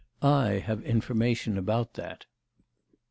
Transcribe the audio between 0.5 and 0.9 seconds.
have